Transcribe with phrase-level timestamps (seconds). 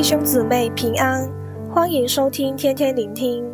[0.00, 1.28] 弟兄姊妹平安，
[1.70, 3.44] 欢迎收听天天聆听。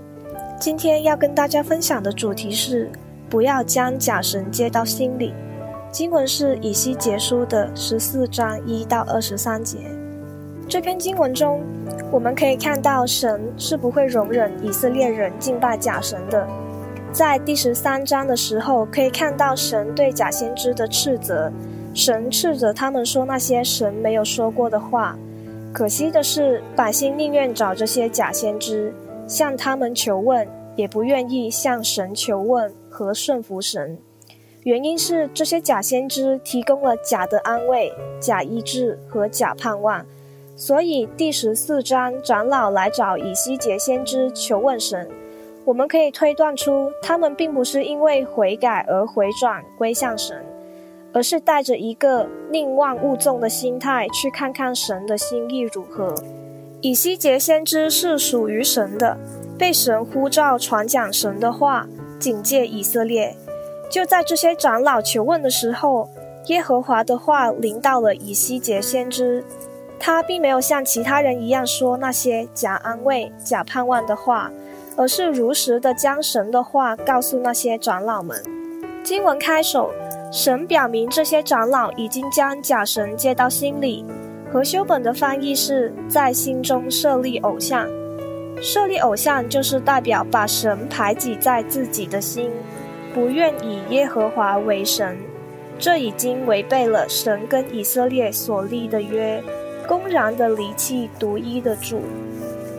[0.61, 2.89] 今天要跟大家分享的主题是：
[3.29, 5.35] 不要将假神接到心里。
[5.91, 9.79] 经文是以西结书的十四章一到二十三节。
[10.69, 11.65] 这篇经文中，
[12.13, 16.47] 我们可以看到神是不会容忍以色列人敬拜假神的。
[17.11, 21.51] 在第十三章的时候，可以看到神对假先知的斥责，
[21.93, 25.19] 神斥责他们说那些神没有说过的话。
[25.77, 28.95] 可惜的是，百姓宁愿找这些假先知
[29.29, 33.99] 向他们求问，也不愿意向神求问和顺服神。
[34.63, 40.03] 原因是这些假先知提供了假的安慰、假医治和假盼望。
[40.57, 45.07] 所以第十四章长老来找以西结先知求问神，
[45.67, 50.43] 我们可以推断出他们并不是因为悔改而回转归向神。
[51.17, 56.15] 而是带着一个宁忘勿纵的心态去看看神的心意如何。
[56.83, 59.17] 以西结先知是属于神的，
[59.59, 63.35] 被神呼召传讲神的话，警戒以色列。
[63.91, 66.11] 就在这些长老求问的时候，
[66.49, 69.43] 耶和华的话临到了以西结先知，
[69.99, 74.53] 他并没有像其他人一样说那些假安慰、假盼望的话，
[74.99, 78.37] 而是如实的将神的话告诉那些长老们。
[79.03, 79.91] 经文开首。
[80.33, 84.05] 神表明，这些长老已经将假神接到心里。
[84.53, 87.87] 和修本的翻译是在心中设立偶像。
[88.61, 92.51] 设立偶像就是代表把神排挤在自己的心，
[93.15, 95.17] 不愿以耶和华为神。
[95.79, 99.43] 这已经违背了神跟以色列所立的约，
[99.87, 102.01] 公然的离弃独一的主。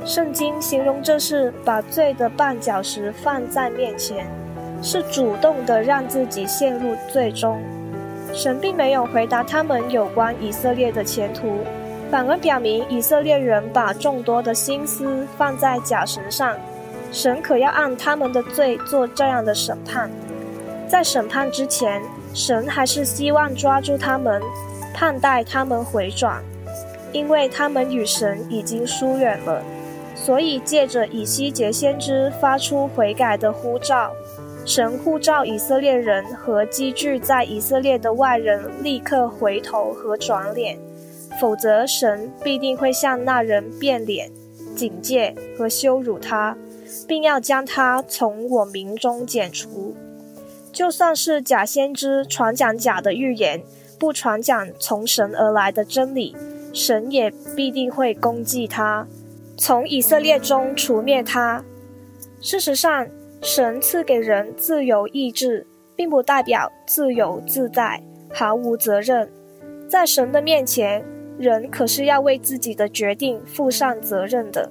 [0.04, 4.26] 圣经形容这是把罪的绊脚石放在面前。
[4.82, 7.62] 是主动的让自己陷入罪中，
[8.34, 11.60] 神并没有回答他们有关以色列的前途，
[12.12, 16.56] 反而表明以色列人把众多的心思放在假神上，
[17.12, 20.10] 神可要按他们的罪做这样的审判。
[20.88, 22.02] 在审判之前，
[22.34, 24.42] 神还是希望抓住他们，
[24.94, 26.42] 盼待他们回转，
[27.12, 29.62] 因为他们与神已经疏远了，
[30.16, 34.12] 所以借着以西结先知发出悔改的呼召。
[34.68, 40.78] 神呼召以色列人和积聚在以色列的外人立刻回头和转脸，
[41.40, 44.30] 否则神必定会向那人变脸、
[44.76, 46.58] 警戒和羞辱他，
[47.08, 49.96] 并要将他从我民中剪除。
[50.74, 53.64] 就算是假先知传讲假的预言，
[53.98, 56.36] 不传讲从神而来的真理，
[56.74, 59.08] 神也必定会攻击他，
[59.56, 61.64] 从以色列中除灭他。
[62.42, 63.08] 事实上，
[63.42, 65.66] 神赐给人自由意志，
[65.96, 68.02] 并不代表自由自在、
[68.34, 69.30] 毫无责任。
[69.88, 71.06] 在神的面前，
[71.38, 74.70] 人可是要为自己的决定负上责任的。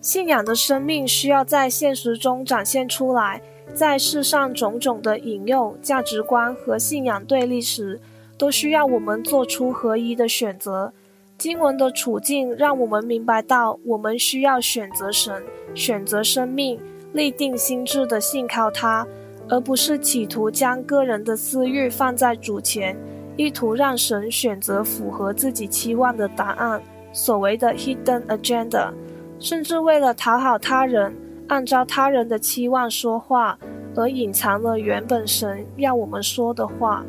[0.00, 3.40] 信仰的生命需要在现实中展现出来。
[3.72, 7.98] 在世上种种的引诱、价值观和信仰对立时，
[8.36, 10.92] 都需要我们做出合一的选择。
[11.38, 15.42] 经文的处境让我们明白到，我们需要选择神，
[15.74, 16.78] 选择生命。
[17.14, 19.06] 立定心智的信靠他，
[19.48, 22.96] 而不是企图将个人的私欲放在主前，
[23.36, 26.82] 意图让神选择符合自己期望的答案。
[27.12, 28.92] 所谓的 hidden agenda，
[29.38, 31.14] 甚至为了讨好他人，
[31.46, 33.56] 按照他人的期望说话，
[33.94, 37.04] 而隐藏了原本神要我们说的话。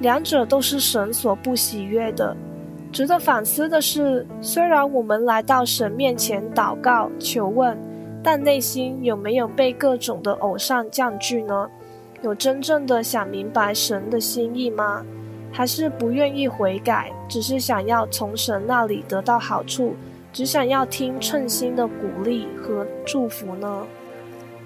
[0.00, 2.34] 两者都是神所不喜悦的。
[2.90, 7.76] 值得反思的是，虽然我们来到神面前祷告求问。
[8.22, 11.68] 但内心有没有被各种的偶像占据呢？
[12.22, 15.04] 有真正的想明白神的心意吗？
[15.50, 19.96] 还是不愿意悔改，只是想要从神那里得到好处，
[20.32, 23.86] 只想要听称心的鼓励和祝福呢？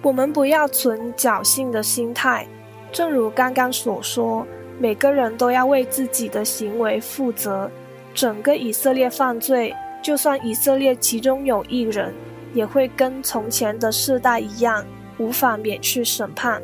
[0.02, 2.46] 我们不要存侥幸的心态，
[2.92, 4.46] 正如刚刚所说，
[4.78, 7.70] 每个人都要为自己的行为负责。
[8.14, 12.14] 整个以色列犯罪，就算以色列其中有一人。
[12.52, 14.84] 也会跟从前的世代一样，
[15.18, 16.62] 无法免去审判。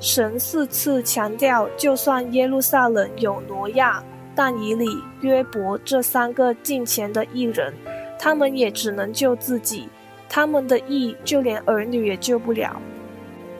[0.00, 4.02] 神四次强调，就算耶路撒冷有挪亚、
[4.34, 4.86] 但以理、
[5.20, 7.72] 约伯这三个敬虔的义人，
[8.18, 9.88] 他们也只能救自己，
[10.28, 12.80] 他们的义就连儿女也救不了。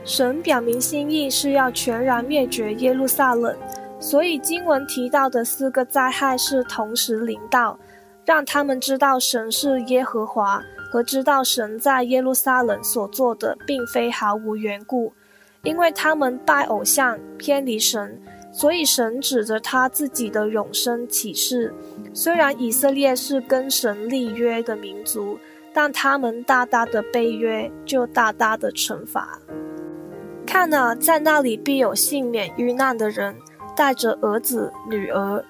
[0.05, 3.57] 神表明心意是要全然灭绝耶路撒冷，
[4.01, 7.79] 所以经文提到的四个灾害是同时临到，
[8.25, 10.61] 让他们知道神是耶和华。
[10.93, 15.15] 和知道神在耶路撒冷所做的并非毫无缘故，
[15.63, 18.21] 因为他们拜偶像偏离神，
[18.53, 21.73] 所以神指着他自己的永生启示：
[22.13, 25.39] 虽然以色列是跟神立约的民族，
[25.73, 29.39] 但他们大大的背约，就大大的惩罚。
[30.47, 33.35] 看哪，在那里必有幸免遇难的人，
[33.75, 35.43] 带着儿子、女儿。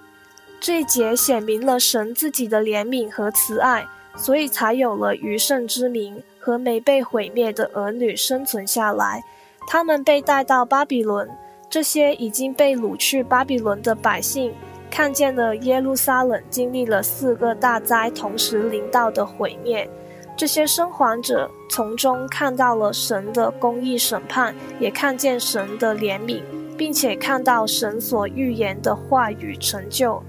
[0.61, 3.85] 这一节显明了神自己的怜悯和慈爱，
[4.17, 9.23] 所以才有了余剩之名和没被毁灭的儿女生存下来。
[9.67, 11.29] 他们被带到巴比伦，
[11.70, 14.53] 这些已经被掳去巴比伦的百姓，
[14.91, 19.88] 看见了耶路撒冷经历了四个大灾同时临到的毁灭。
[20.37, 26.43] 这些生还者从中看到了神的公义审判，也看见神的怜悯，
[26.76, 30.23] 并且看到神所预言的话语成就。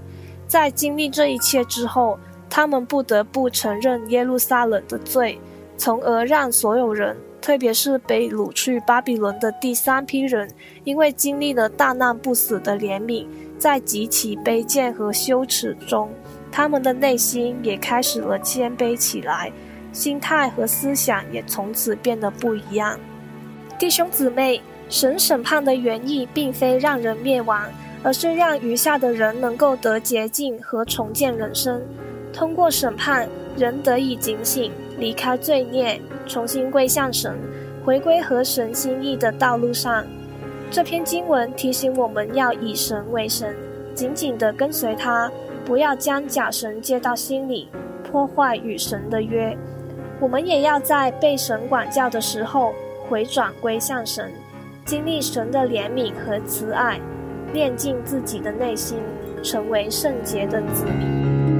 [0.46, 2.18] 在经历这一切之后，
[2.56, 5.40] 他们不得不承认耶路撒冷的罪，
[5.76, 10.48] 从而让所有人，特别是被掳去巴比伦的第三批人，
[10.84, 13.26] 因为经历了大难不死的怜悯，
[13.58, 16.08] 在极其卑贱和羞耻中，
[16.52, 19.50] 他们的内心也开始了谦卑起来。
[19.90, 22.96] 心态和思想也从此变得不一样。
[23.80, 27.64] 弟兄姊妹，神审判的原意并非让人灭亡，
[28.04, 31.82] 而是让余下的人能够得洁净和重建人生。
[32.34, 37.32] 通过审判，人得以警醒，离开罪孽，重新归向神，
[37.84, 40.04] 回归合神心意的道路上。
[40.68, 43.54] 这篇经文提醒我们要以神为神，
[43.94, 45.30] 紧紧地跟随他，
[45.64, 47.68] 不要将假神接到心里，
[48.02, 49.56] 破坏与神的约。
[50.20, 52.72] 我们也要在被神管教的时候
[53.08, 54.32] 回转归向神，
[54.84, 56.98] 经历神的怜悯和慈爱，
[57.52, 58.98] 炼净自己的内心，
[59.40, 61.53] 成为圣洁的子民。